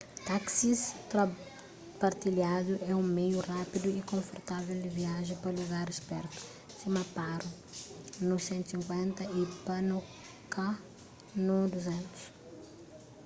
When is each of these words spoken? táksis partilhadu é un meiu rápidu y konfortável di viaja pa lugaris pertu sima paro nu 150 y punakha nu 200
táksis 0.29 0.79
partilhadu 2.01 2.73
é 2.91 2.93
un 3.03 3.07
meiu 3.19 3.39
rápidu 3.55 3.87
y 3.99 4.07
konfortável 4.13 4.77
di 4.81 4.89
viaja 4.99 5.33
pa 5.41 5.49
lugaris 5.59 5.99
pertu 6.09 6.37
sima 6.79 7.03
paro 7.17 7.49
nu 8.27 8.35
150 8.47 9.23
y 9.41 9.41
punakha 9.65 10.67
nu 11.45 11.57
200 11.73 12.21